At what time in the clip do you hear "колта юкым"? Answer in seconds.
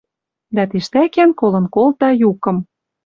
1.75-2.57